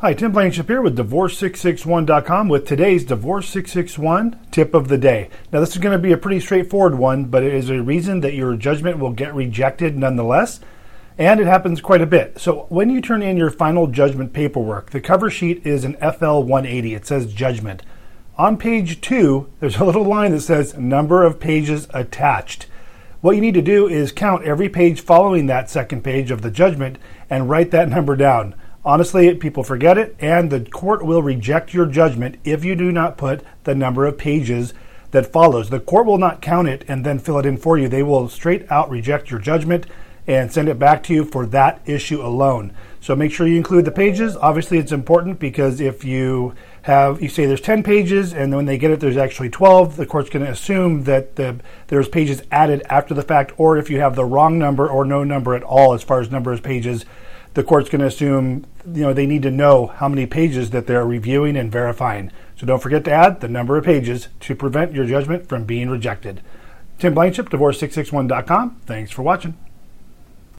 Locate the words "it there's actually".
48.92-49.50